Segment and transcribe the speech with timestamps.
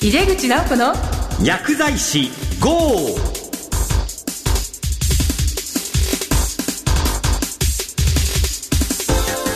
[0.00, 0.94] 井出口直子の
[1.42, 2.70] 薬剤師 GO!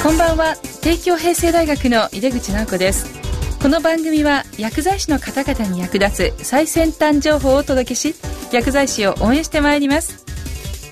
[0.02, 0.56] こんばんは。
[0.82, 3.06] 帝京平成大学の井出口直子です。
[3.62, 8.16] この番組は薬剤師の方々に役立つ最先端情報をお届けし
[8.50, 10.26] 薬剤師を応援してまいります。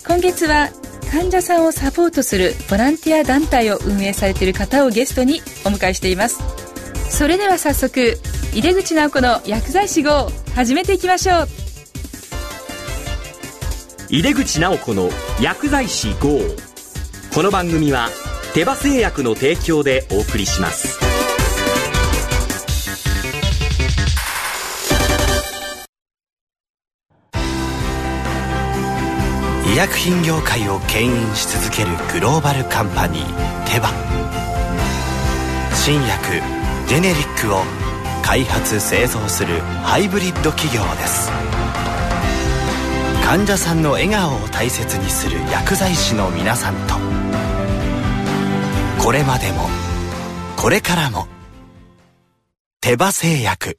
[0.06, 0.68] 今月は
[1.10, 6.69] 患者さんをサポートするボランティア団体を運営されている方をゲストにお迎えしています
[7.10, 8.18] それでは早速
[8.54, 11.48] 井出口直子の薬剤師号始めていきましょう。
[14.08, 15.10] 井出口直子の
[15.40, 16.40] 薬剤師 GO!
[17.34, 18.08] この番組は
[18.54, 20.98] 手羽製薬の提供でお送りします。
[29.72, 33.90] 医薬品業界を牽引し続けるグローバルカンパニーテバ。
[35.74, 36.59] 新薬
[36.90, 37.62] ジェネリックを
[38.20, 41.30] 開発製造するハイブリッド企業です。
[43.24, 46.94] 患者さんの笑顔を大切にする薬剤師の皆さんと。
[49.00, 49.68] これまでも
[50.56, 51.28] これからも
[52.80, 53.78] 手羽製薬。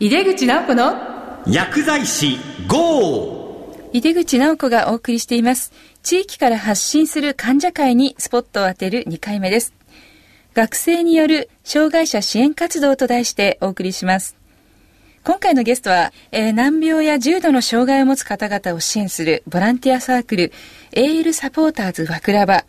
[0.00, 3.70] 井出口直子の薬剤師 GO!
[3.94, 5.72] 井出口直子がお送りしています。
[6.02, 9.72] 地域から発信する患者会にスポットを当てる2回目です
[10.54, 14.36] 学生による障害者支援活動と題してお送りします。
[15.24, 20.52] 今回のゲストは、えー、難病や重度の障害を持つ方々を支援するボランティアサークル
[20.90, 22.64] エールサポーターズ和倉場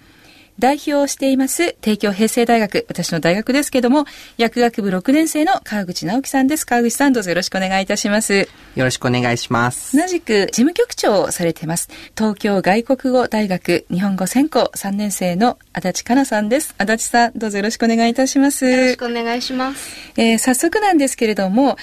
[0.63, 4.05] 代表をしています帝京平成大学私の大学ですけども
[4.37, 6.65] 薬学部6年生の川口直樹さんです。
[6.65, 8.33] 川口さんどうぞよろしくお願いいたします。
[8.33, 8.47] よ
[8.77, 9.97] ろしくお願いします。
[9.97, 16.75] 同じく事務局長をされてます東京外国語大学日本語専攻3年生の足立香奈さんです。
[16.77, 18.65] 足立さんどうぞよろしくお願いいたします。
[18.65, 21.75] よろしくお願いします、えー、早速なんですけれども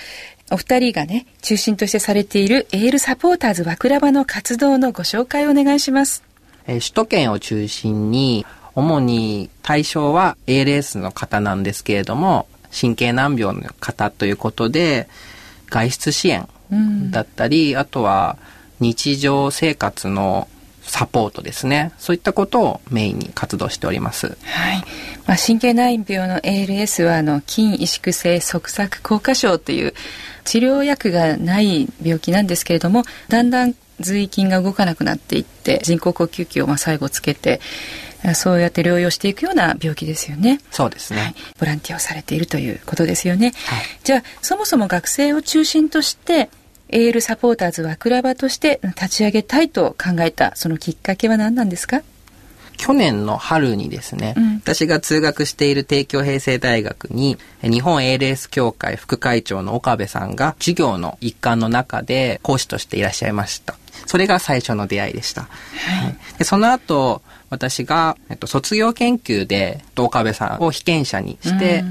[0.51, 6.24] お二人がね中心としてされているエールサポーターズ和倉場の活動のご紹介をお願いします、
[6.67, 12.47] えー、首都圏を中心に主に対象は ALS の方なんですけれども、
[12.79, 15.08] 神経難病の方ということで、
[15.69, 16.48] 外出支援
[17.11, 18.36] だったり、うん、あとは
[18.80, 20.48] 日常生活の
[20.83, 21.92] サポートですね。
[21.98, 24.36] そういったことをメインに活動しております。
[24.42, 24.85] はい。
[25.27, 29.95] まあ、神経難病の ALS は、あの、筋萎縮性側索硬化症という
[30.45, 37.61] 治療薬がない病気なんですけれども、だんだん髄筋が動かなくなっていって、人工呼吸器をまあ最後つけて、
[38.35, 40.61] そうやって療養していくような病気ですよね。
[40.70, 41.20] そうですね。
[41.20, 43.53] はい、ボランティアをされているということですよね。
[43.67, 46.51] はい、じゃあ、そもそも学生を中心として、
[46.89, 52.03] エールサポーターズ和倉場として立ち上げたいと考えた、そのきっかけは何なんですか？
[52.77, 63.77] 去年の春にですね、うん、私が通学している帝京平成大学に日本 ALS 協会副会長の岡部さんが授業の一環の中で講師としていらっしゃいました。
[64.06, 65.42] それが最初の出会いでした。
[65.42, 65.48] は
[66.08, 71.84] い、でその後、私が、えっと、卒業研究で岡部さんを被験者にして、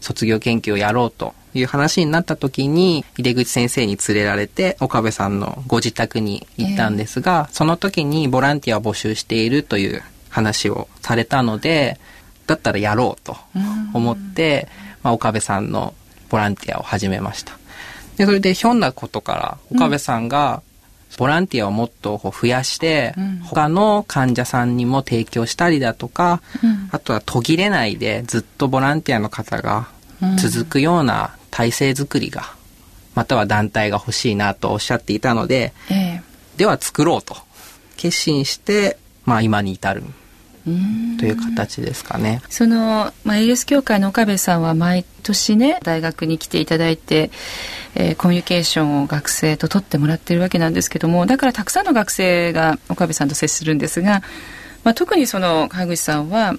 [0.00, 11.98] 卒業研究をやろうという話になった時に、井出口先生に連れられて、岡部さんのご自宅に行ったんですが、えー、その時にボランティアを募集しているという話をされたので、
[12.46, 13.36] だったらやろうと
[13.94, 14.68] 思って、
[15.02, 15.94] まあ、岡部さんの
[16.28, 17.58] ボランティアを始めました。
[18.16, 20.62] で、それでひょんなことから、岡部さんが、
[21.16, 29.88] ボランティアをもっと増やして、うん、他の患者さんにも提供したりだとか、うん、あとは途切れないでずっとボランティアの方が
[30.38, 32.54] 続くような体制づくりが、
[33.14, 37.36] または団体が欲しいなとおっしゃっていたので、えー、では作ろうと
[37.96, 40.02] 決心して、まあ今に至る。
[41.18, 42.42] という形ですかね。
[42.48, 47.30] その、まあ、ALS 協会の岡部さんは毎年ね、大学に来ていただいて、
[47.94, 54.22] えー、コミュニケーションを学生と取ってもらってるわけなんですけども、だからたくさんの学生が岡部さんと接するんですが、
[54.82, 56.54] まあ、特にその川口さんは、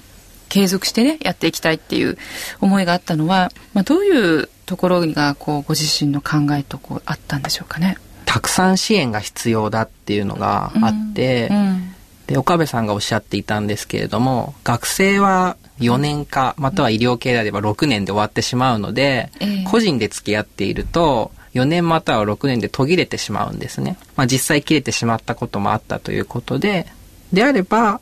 [0.50, 2.18] 継続してね、やっていきたいっていう
[2.62, 7.98] 思いがあったのは、まあ、どういうところが、こう、ご自身の考えとこう、あったんでしょうかね。
[8.26, 11.94] たくさん支援が必要だっていうのがあって、うんうん
[12.28, 23.98] で、岡部さんがおっしゃっていたんですけれども、学生は4年か、または医療系であれば6年で終わってしまうので、えー、個人で付き合っていると、4年または6年で途切れてしまうんですね。
[24.16, 26.88] まあ実際切れてしまったこともあったということで、
[27.34, 28.00] であれば、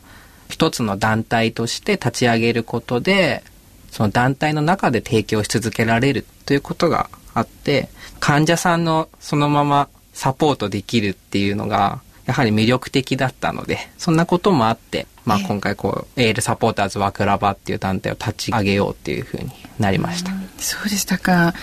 [0.48, 3.42] 一つの団体として立ち上げることで、
[3.90, 7.88] その団体の中で提供し続けられるということがあって、
[8.20, 20.32] 患者さんのそのままサポートできるっていうのが、やはり魅力的だったので、そんなこともあって、まあ今回こう、エールサポーターズワクラバっていう団体を立ち上げようっていうふうになりました。
[20.58, 21.54] そうでしたか。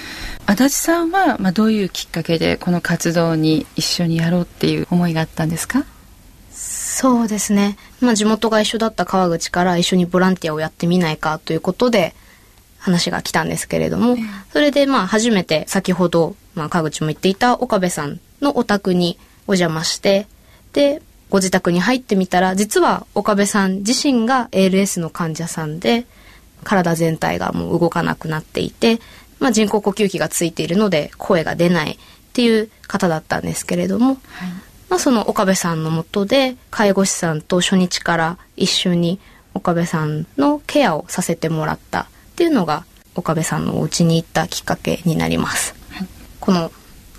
[0.45, 5.85] 足立さんは、まあ、どういうきっかけでこの活動に一緒にやろうっていう思いがあったんですか？
[6.51, 12.13] そうですね、まあ、地元が一緒だった川口から一緒にボランティアをやってみないかということで
[12.77, 14.15] 話が来たんですけれども、
[14.51, 19.17] それでまあ初めて先ほど、まあ、川口も言っていた岡部さんのお宅に
[19.47, 20.27] お邪魔して
[20.73, 26.05] でご自宅に入ってみたら実は岡部さん自身が ALS の患者さんで
[26.63, 28.99] 体全体がもう動かなくなっていて、
[29.39, 31.97] まあ、人工呼吸器がついているので声が出ないっ
[32.33, 34.17] ていう方だったんですけれども、はい、
[34.89, 39.19] まあ、その岡部さんのもとで介護士さんと初日から一緒に
[39.53, 42.05] 岡部さんのケアをさせてもらったっ
[42.35, 42.85] ていうのが
[43.15, 45.75] 岡部さんのお家に行ったきっかけになります。
[45.91, 46.07] はい、
[46.39, 46.71] この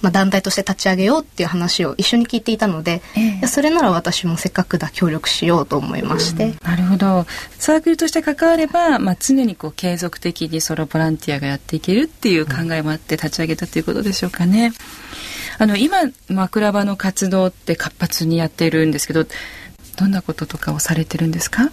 [0.05, 7.27] まあ、団体として立ち上げようっていう話を一緒に聞いていたので、えー、それなら私もせっかくだ協力しようと思いまして、うん、なるほど。
[7.59, 14.73] サークルとして関われば、まあ、常にこう継続的にソロボランティアがやっていけるっていう考えもあって立ち上げたということでしょうかね。
[15.57, 19.25] あの今枕場の活動って活発にやっているんですけど
[19.97, 21.71] どんなこととかをされてるんですか？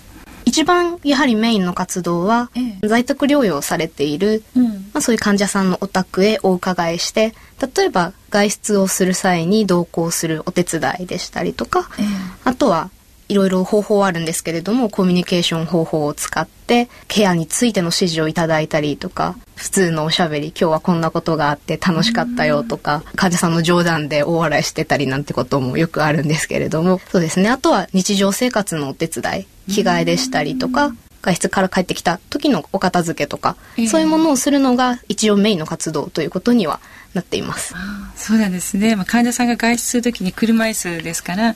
[0.51, 7.33] 一番やはりメインの活動は、ええ、在宅療養されている、うん、まあ、そういう患者さんのお宅へお伺いして
[7.75, 12.03] 例えば外出をする際に同行するお手伝いでしたりとか、え、
[12.43, 12.89] あとは
[13.29, 36.79] いろいろ方法はあるんですけれどもコミュニケーション方法を使ってケアについての指示をいただいたりとか普通のおしゃべり今日はこんなことがあって楽しかったよとか患者さんの冗談で大笑いしてたりなんてこともよくあるんですけれどもそうですねあとは日常生活のお手伝い着替えでしたりとか外出から帰ってきた時のお片付けとか、えー、そういうものをするのが一応メインの活動ということには
[37.13, 37.75] なっています。
[38.15, 38.95] そうなんですね。
[38.95, 41.53] まあ、患者さんが外出する時に車椅子ですから、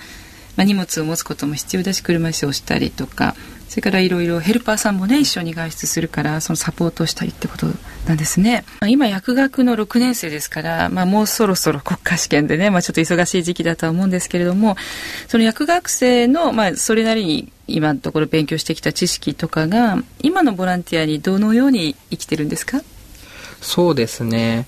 [0.56, 3.36] まあ、荷物を持つことも必要だし車椅子をしたりとか
[3.76, 7.68] それからいろいろヘルパーさんもね一緒に外出するからそのサポートしたりってこと
[8.08, 14.78] なんですね、まあ、今薬学の6年生ですから、まあ、もうそろそろ国家試験でね、まあ、ちょっと忙しい時期だとは思うんですけれども
[15.28, 22.80] その薬学生の、まあ、それなりに今のところ勉強してきた知識とかが今のボランティアにどのように生きてるんですか？
[23.60, 24.68] そうですね。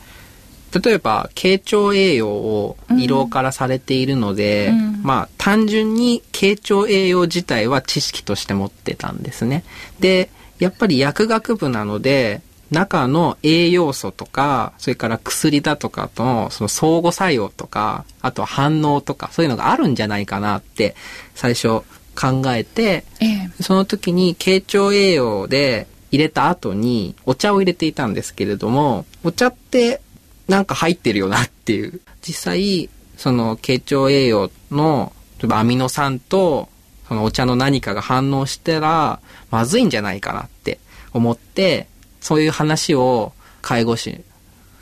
[0.74, 9.64] 例えば傾聴栄養を胃ろうからされているので、うん、まあ単純に傾聴栄養自体は知識として持ってたんですね。
[10.00, 10.30] で、
[10.60, 12.42] やっぱり薬学部なので、
[12.72, 20.96] 中の栄養素とか、それから薬だとかとのその相互作用とか、あと反応とか、そういうのがあるんじゃないかなって
[21.34, 21.82] 最初
[22.16, 30.02] 考えて、ええ、その時に傾聴栄養で入れた後にお茶を入れていたんですけれども、お茶って
[30.48, 32.02] なんか入ってるよなっていう。
[32.22, 36.70] 実際、その傾聴栄養の、例えばアミノ酸と、
[37.08, 40.80] そのお茶の何かが反応したら、まずいんじゃないかなって
[41.14, 41.88] 思って、
[42.22, 44.24] そういう話を介護士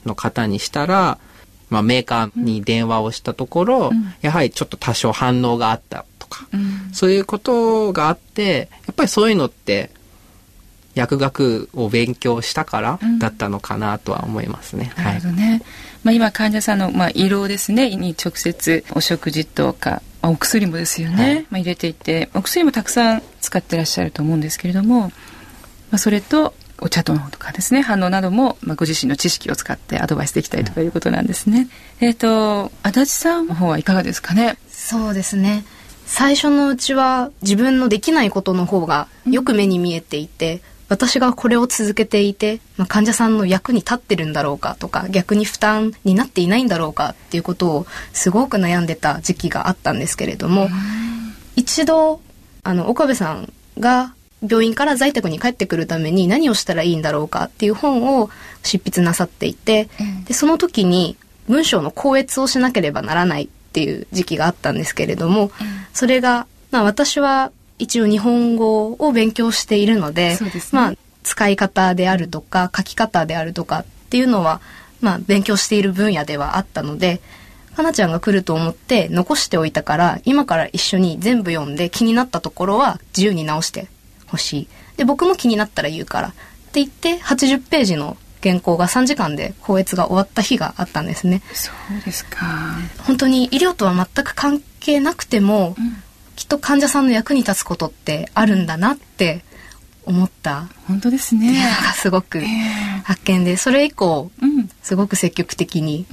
[0.05, 1.17] の方にしたら、
[1.69, 9.91] まあ、メーカーに電話をしたところ、うん、やはりちょっと多少反応があったとか、うん、そういうことがあって、やっぱりそういうのって
[10.95, 14.91] 薬学を勉強したからだったのかなとは思いますね。
[14.97, 15.61] うん、なるほどね。
[16.03, 17.95] まあ、今患者さんの、まあ、胃ろうですね。
[17.95, 25.11] に直接お食事とか、まあ、お薬もですよね、はい、まあ、入れていてお薬もたくさん使ってらっしゃると思うんですけれども、ま
[25.91, 27.81] あ、それとお茶とかですね。
[27.81, 30.85] 反応なども、まあ、ご自身の知識を使ってアドバイスできたりとかい。
[30.85, 31.69] うことなんですね。
[32.01, 34.57] うん、えっ、ー、と足立さんの方はいかがですかね？
[34.69, 35.63] そうですね。
[36.05, 50.69] 最初のうちは自分のできないことの方がよく目に見えていて、私がこれを続けていて、まあ、患者さんの役に立ってるんだろうかとか逆に負担になっていないんだろうかっていうことをすごく悩んでた時期があったんですけれども
[51.55, 52.21] 一度
[52.63, 54.13] あの岡部さんが
[54.47, 58.29] 病院から在宅に帰ってくるために何をしたらいいんだろうかっていう本を
[58.63, 59.89] 執筆なさっていて、
[60.25, 65.51] でその時に文章の校閲をしなければならないっていう時期があったんですけれども、
[65.93, 70.39] それが、まあ、私は一応日本語を勉強しているので、ね、
[70.71, 74.61] まあ使い方であるとか書き方であるとかっていうのは、
[75.01, 77.19] まあ、勉強している分野ではあったので
[77.75, 83.87] かなちゃんが来ると思って残しておいたから今から一緒に全部読んで気になったところは自由に直して
[84.27, 84.67] ほしい。
[84.97, 86.27] で僕も気になったら言うから。
[86.29, 86.31] っ
[86.71, 91.41] て言って80ページの原稿が3時間で校閲が終わった日があったんですね。
[91.53, 92.45] そうですか。
[93.05, 96.04] 本当に医療とは全く関係なくても、うん
[96.35, 99.43] きっと患者さんの役に立つことってあるんだなって
[100.05, 101.55] 思った本当ですね
[101.95, 102.41] すごく
[103.03, 106.05] 発見でそれ以降、うん、すごく積極的に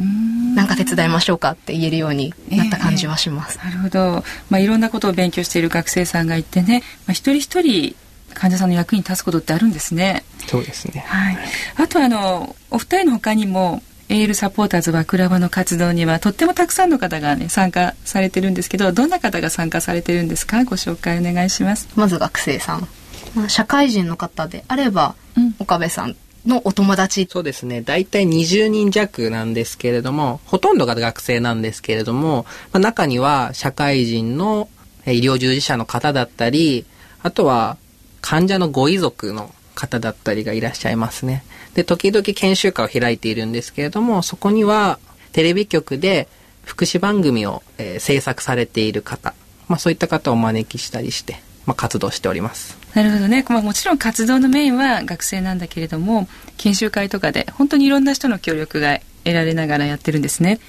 [0.54, 3.58] 何か手伝いましょうかって言えるようになった感じはします。
[3.62, 7.94] えー、なるほど、まあ、いろんなことを勉強している学生さんがいてね、まあ、一人一人
[8.32, 10.24] 患者さんの役に立つことってあるんですね。
[10.46, 11.04] そうですね。
[11.06, 11.38] はい。
[11.76, 20.64] あとあの、お二人の他にも、エールサポーターズはクラブの活動にはとってもたくさんの方がね参加されてるんですけどどんな方が参加されてるんですか？
[20.64, 21.88] ご紹介お願いします。
[21.96, 22.86] まず学生さん、
[23.34, 25.54] まあ、社会人の方であれば、うん。
[25.58, 26.14] 岡部さん
[26.44, 27.26] のお友達。
[27.30, 27.80] そうですね。
[27.80, 34.68] 大体20人弱なんですけれども、ほとんどが学生なんですけれども、まあ、中には社会人の
[35.06, 36.84] えー医療従事者の方だったり、
[37.22, 37.78] あとは
[38.20, 41.44] 患者のご遺族の方だったりがいらっしゃいますね。
[41.74, 44.98] で、時々研修会を開いているんですけれども、そこには
[45.32, 46.28] テレビ局で
[46.64, 49.34] 福祉番組を、えー制作されている方、
[49.68, 52.76] まあそういった方をお招きしたりして、まあ活動しております。
[52.94, 60.60] なるほどね、まあ、もちろん活動のメインは学生なんだけれども研修会とかで本当にいろんな人の協力が得られながらやってるんですね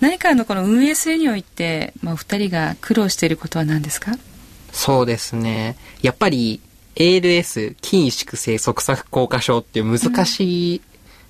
[0.00, 4.12] 何かあのこの運営するにおいて、まあ、お二人が苦労していることは何ですか？
[4.72, 5.76] そうですね。
[6.00, 6.62] やっぱり
[6.96, 10.82] ALS 筋萎縮性側索硬化症っていう難しい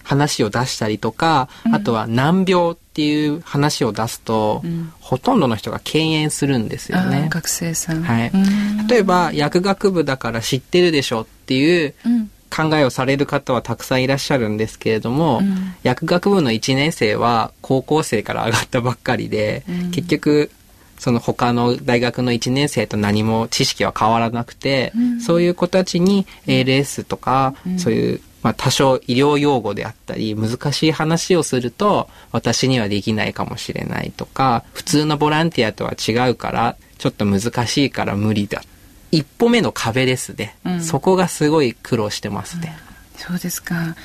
[0.07, 1.75] 話を出したりとか、うん。
[1.75, 4.93] あとは難病っていう話を出すと、うん。
[5.01, 7.29] ほとんどの人が敬遠するんですよあねー。
[7.29, 8.03] 学生さん。
[8.03, 8.31] はい。
[8.33, 8.87] うん。
[8.87, 12.31] 例えば薬学部だから知ってるでしょっていううん。
[12.49, 15.75] 考えをされる方はたくさんいらっしゃるんですけれども、うん。
[15.83, 19.91] 薬学部の1年生は高校生から上がったばっかりで、うん。
[19.91, 20.51] 結局
[20.99, 25.21] その他の大学の1年生と何も知識は変わらなくて、うん。
[25.21, 27.79] そういう子たちに ALS とか、うん。
[27.79, 38.63] そういう、まあ、多少医療用語であったり難しい話をすると私にはできないかもしれないとか普通のボランティアとは違うからちょっと難しいから無理だ。
[39.11, 40.81] 一歩目の壁ですね、うん。
[40.81, 42.77] そこがすごい苦労してますね、
[43.17, 43.97] そうですか。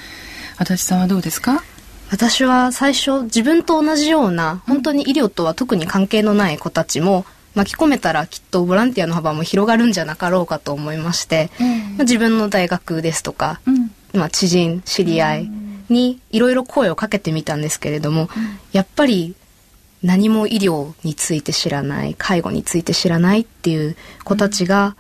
[0.57, 1.63] 足立さんはどうですか？
[2.11, 7.25] 私は最初自分と同じような本当に医療とは特に関係のない子たちも
[7.55, 13.91] 巻き込めたらきっとボランティアの幅も広がるんじゃなかろうかと思いまして、まあ自分の大学ですとか、うん。
[14.13, 15.51] まあ、知人知り合い
[15.87, 18.29] にいろいろ声をかけてみたんですけれども、
[18.73, 19.35] やっぱり
[20.03, 24.97] 何も医療について知らない介護について知らないっていう子たちが、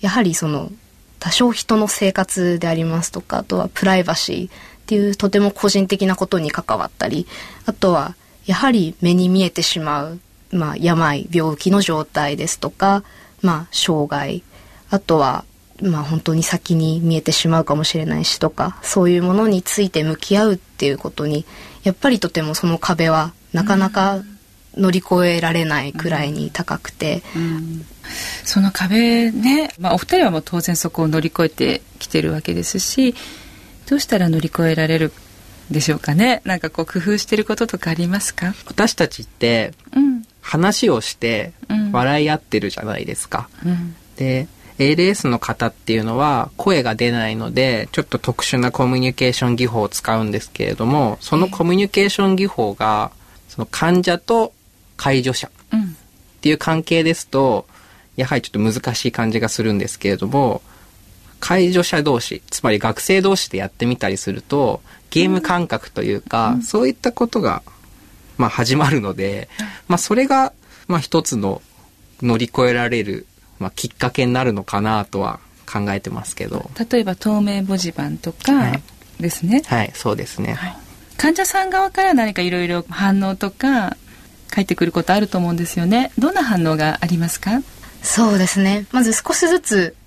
[0.00, 0.72] やはりその
[1.20, 7.26] 多少人の生活でありますとかあとはプライバシーっていうとても個人的なことに関わったり
[7.64, 10.20] あとはやはり目に見えてしまう、
[10.50, 13.02] まあ、病病気の状態ですとか、
[13.40, 14.42] まあ、障害
[14.90, 15.46] あとは
[15.80, 21.46] まあ本当に先に見えてしまうかもしれないしとかそういうものについて向き合うっていうことに
[21.84, 24.22] やっぱりとてもその壁はなかなか
[24.76, 27.84] 乗り越えられないくらいに高くて、うん。
[28.44, 33.14] その壁ね、まあ、お二人はもう当然そこを乗り越えてきてるわけですし
[33.92, 35.12] どうしたら乗り越えられる
[35.70, 36.40] でしょうかね？
[36.46, 38.54] なんかこう工夫してることとかありますか？
[38.66, 40.22] 私たちってうん。
[40.40, 41.92] 話をしてうん。
[41.92, 43.50] 笑い合ってるじゃないですか。
[43.66, 43.94] うん。
[44.16, 53.12] で ALS の方っていうのは声が出ないのでちょっと特殊なコミュニケーション技法を使うんですけれどもそのコミュニケーション技法が
[53.50, 54.54] その患者と
[54.96, 55.82] 介助者うん。
[55.82, 55.84] っ
[56.40, 57.66] ていう関係ですと
[58.16, 60.62] やはりちょっと難しい感じがするんですけれども
[61.44, 64.80] 介助者同士つまり学生同士でやってみたりすると
[65.10, 67.62] ゲーム感覚というか、そういったことが、
[68.38, 69.48] まあ、始まるので、
[69.88, 70.52] まあ、それが、
[70.86, 71.60] まあ、一つの
[72.22, 73.26] 乗り越えられる、
[73.58, 76.70] まあ、きっかけになるのかなとは考えてますけど。
[76.90, 78.82] 例えば透明文字盤とかはい。
[79.20, 80.76] ですね、はいそうですね、はい。
[81.16, 83.96] 患者さん側から何かいろいろ反応とか
[84.48, 86.12] 返ってくることあると思うんですよね。
[86.18, 87.62] どんな反応がありますか？
[88.02, 88.86] そうですね。
[88.92, 90.01] まず少しずつうん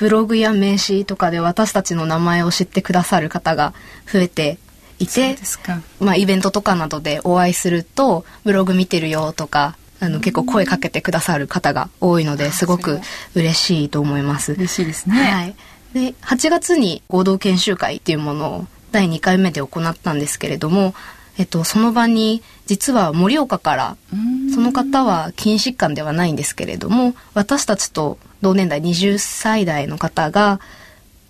[0.00, 3.74] ブログや名刺とかで私たちの名前を知ってくださる方が
[4.10, 4.56] 増えて
[4.98, 5.82] いてですか。
[6.00, 13.00] まあ、イベントとかなどでお会いするとブログ見てるよとかあの結構声かけてくださる方が多いのですごく
[13.34, 14.54] 嬉しいと思います。
[14.54, 15.54] 嬉しいですね、はい、
[15.92, 20.94] で8月に合同研修会っていうものを第2回目で行ったんですけれども、
[21.40, 24.40] えっと、その場に実は盛岡からうん。
[24.50, 30.60] その方は筋疾患ではないんですけれども私たちと同年代20歳代の方が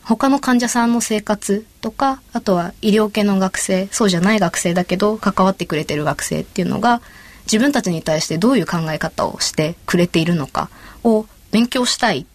[0.02, 7.02] 他の患者さんの生活とかあとは医療系の学生そうじゃない学生だけど関わってくれてる学生っていうのが
[7.45, 10.71] 自分たちに対してどういう考え方をしてくれているのか
[11.05, 12.26] を勉強したいっ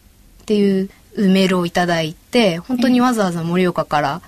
[0.45, 4.21] ていうメールをいただいて本当にわざわざ盛岡から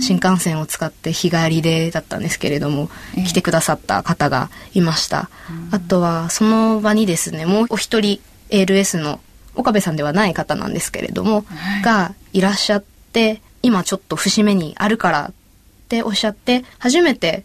[0.00, 3.24] 新幹線を使って日帰りでだったんですけれどもええ。
[3.24, 5.28] 来てくださった方がいました。
[5.70, 8.20] あとはその場にですねもうお一人
[8.50, 9.20] ALS の
[9.54, 11.82] 岡部さんではない方なんですけれども、はい。
[11.82, 15.32] がいらっしゃって今ちょっと節目にあるからっ
[15.88, 17.44] ておっしゃって初めて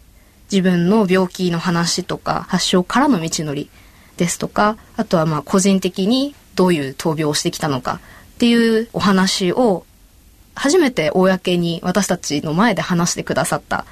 [0.50, 3.68] 自分の病気の話とか発症からの道のり
[4.16, 8.00] ですとかあとはまあ個人的にどういう闘病をしてきたのか
[8.36, 9.86] っっていうお話を
[10.54, 13.84] 初めて公に私たちの前で話してくださったっ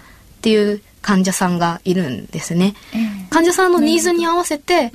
[0.43, 2.75] ていう患者さんがいるんですね。
[2.93, 4.93] えー、患者さんのニーズに合わせて、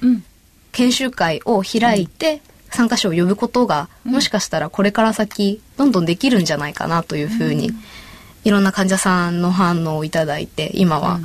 [0.72, 2.42] 研修会を開いて、
[2.72, 7.72] 参加者を呼ぶことが、もしかしたらこれから先どんどんできるんじゃないかなというふうに、
[8.44, 11.20] いろんな患者さんの反応をいただいて今は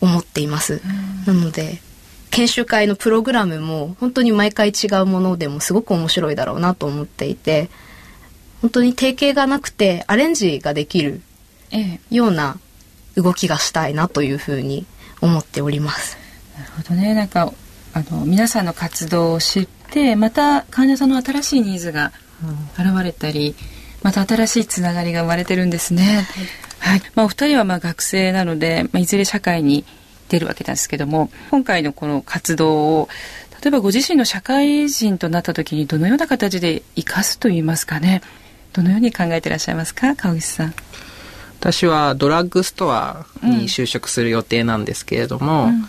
[0.00, 0.80] 思っています。
[1.26, 1.82] なので
[2.30, 7.68] 研修会のプログラムも本当に毎回違うものでもすごく面白いだろうなと思っていて
[8.60, 11.20] 本当に定型がなくてアレンジができる
[12.10, 12.58] ような
[13.16, 14.86] 動きがしたいなというふうに
[15.20, 16.16] 思っております。
[16.56, 17.52] なるほどねなんか
[17.94, 22.12] あの皆さんの活動を知ってまた患者さんの新しいニーズが
[22.78, 23.54] 現れたり、
[24.02, 26.26] また新しいつながりが生まれてるんですね。
[26.80, 29.84] はい、はい、まあ、お二人はまあ学生なので、まあ、いずれ社会に
[30.28, 33.08] 出るわけなんですけども今回のこの活動を
[33.62, 38.22] 例えばご自身の社会人となった時にどのような形で生かすといいますかね
[38.72, 40.74] どのように考えていらっしゃいますか川口さん。
[41.58, 45.88] 私はドラッグストアに就職する予定なんですけれども、うん、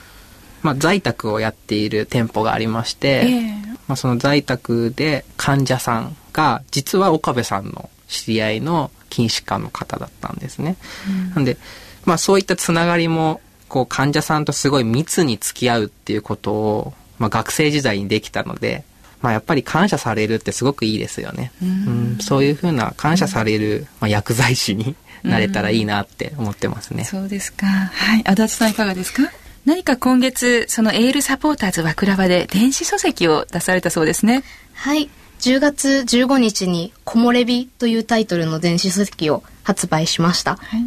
[0.64, 10.76] まあ、在宅をやっている店舗がありまして、えー、まあ、その在宅で患者さんが実は岡部さんの知り合いの筋疾患の方だったんですね。
[11.08, 11.58] うん、なんで、
[12.04, 13.40] まあ、そういったつながりも
[13.70, 18.84] こう患者さんとすごい密に付き合うっていうことを、まあ、学生時代にできたので、
[19.22, 21.52] まあ、やっぱり感謝されるってすごくいいですよね。
[21.62, 27.04] うん、そういうふうな感謝される、まあ、薬剤師になれたらいいなって思ってますね。
[27.04, 27.66] そうですか。
[27.68, 28.24] はい。
[28.26, 29.24] 足立さんいかがですか？
[29.66, 34.44] 何か今月、そのエールサポーターズ和倉場で電子書籍を出されたそうですね。
[34.74, 35.10] はい。
[35.42, 40.56] 10月15日に木漏れ日というタイトルの電子書籍を発売しました。
[40.56, 40.82] はい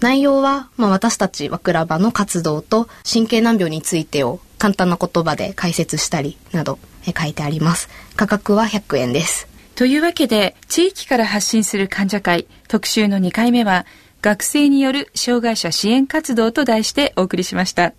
[0.00, 7.88] 内容は、まあ、私たち和倉場の活動と神経難病についてを簡単な言葉で解説したりなど書いてあります。
[8.16, 9.48] 価格は100円です。
[9.74, 13.86] というわけで、地域から発信する患者会特集の2回目は、
[14.22, 17.92] 学生による障害者支援活動と題してお送りしました。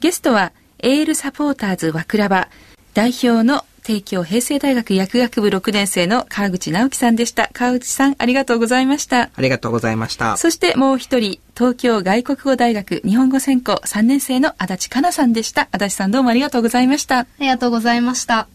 [0.00, 2.48] ゲストは、エールサポーターズ和倉場
[2.92, 7.50] 代表の帝京平成大学薬学部6年生の川口直樹さんでした。
[7.52, 9.30] 川口さん、ありがとうございました。
[9.34, 10.36] ありがとうございました。
[10.36, 15.68] そしてもう一人、東京外国語大学日本語専攻3年生の足立香奈さんでした。
[15.72, 17.20] 足立さんどうもありがとうございました。
[17.20, 18.48] ありがとうございました。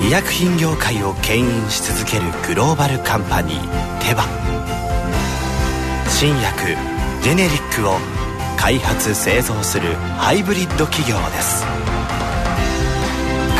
[0.00, 3.60] 医薬品業界を牽引し続けるグローバルカンパニー
[4.00, 4.24] テバ
[6.08, 6.76] 新薬
[7.22, 8.21] ジェネリックを
[8.62, 11.64] 開発製造するハイブリッド企業です。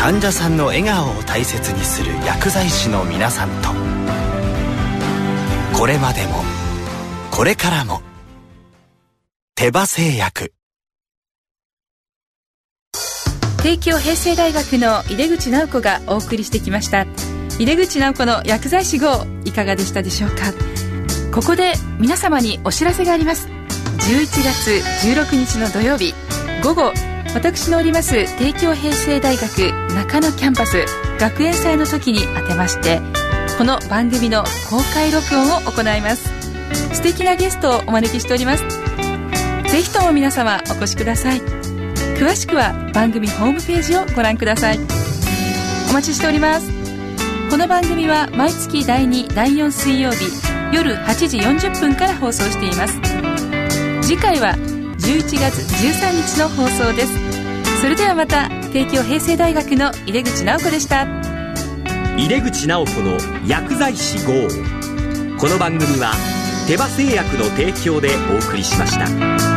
[0.01, 3.71] 患者さんの笑顔を大切にする薬剤師の皆さんと。
[5.77, 6.45] これまでも
[7.33, 8.01] これからも。
[9.57, 10.53] 手羽製薬。
[13.61, 17.07] 帝京平成大学の井出口直子がお送りしてきました。
[17.59, 20.53] 井出口直子の薬剤師号いかがでしたでしょうか？
[21.35, 23.49] ここで皆様にお知らせがあります。
[23.99, 24.71] 11月
[25.07, 26.15] 16日の土曜日
[26.63, 26.93] 午後
[27.35, 30.85] 私のおります帝京平成大学中野キャンパス
[31.19, 33.01] 学園祭の時にあてまして
[33.59, 36.29] この番組の公開録音を行います。
[36.95, 38.65] 素敵なゲストをお招きしております。
[39.71, 41.41] ぜひとも皆様お越しください。
[42.19, 44.79] 詳しくは番組ホームページをご覧ください。
[45.91, 46.71] お待ちしております。
[47.51, 50.25] この番組は毎月第2第4水曜日
[50.75, 53.32] 夜8時40分から放送しています。
[54.13, 54.55] 次回は
[54.99, 57.81] 11月13日の放送です。
[57.81, 61.07] それではまた帝京平成大学の井出口直子でした。
[62.19, 63.17] 井出口直子の
[63.49, 64.33] 薬剤師号。
[65.39, 66.13] この番組は
[66.69, 69.52] 手羽製薬の提供でお送りしました。